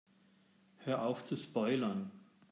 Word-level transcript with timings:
Hör 0.77 1.03
auf 1.03 1.21
zu 1.23 1.37
spoilern! 1.37 2.09